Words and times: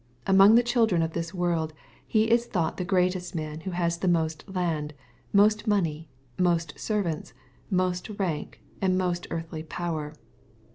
Among 0.25 0.55
the 0.55 0.63
children 0.63 1.03
of 1.03 1.13
this 1.13 1.31
world, 1.31 1.73
he 2.07 2.23
is 2.31 2.47
thought 2.47 2.77
the 2.77 2.83
greatest 2.83 3.35
man 3.35 3.59
who 3.61 3.69
has 3.69 4.03
most 4.03 4.43
land, 4.49 4.95
most 5.31 5.67
money, 5.67 6.09
most 6.39 6.73
servants, 6.79 7.35
most 7.69 8.09
rank, 8.17 8.61
and 8.81 8.97
most 8.97 9.27
earthly 9.29 9.61
power. 9.61 10.15